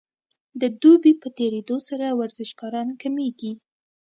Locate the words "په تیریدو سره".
1.21-2.05